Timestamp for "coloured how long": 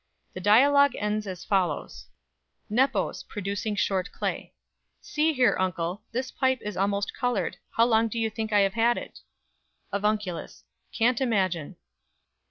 7.15-8.07